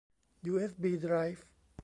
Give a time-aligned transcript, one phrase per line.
[0.45, 1.45] ยูเอสบีไดรฟ์